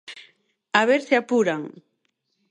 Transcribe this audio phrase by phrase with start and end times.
[0.79, 1.63] ¡A ver se apuran!